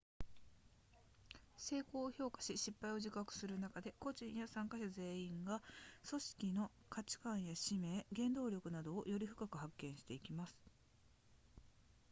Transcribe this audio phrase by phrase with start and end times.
[1.57, 5.61] 成功を評価し失敗を自覚する中で個人や参加者全体が
[6.09, 10.57] 組織の価値観や使命原動力などをより深く発見していきます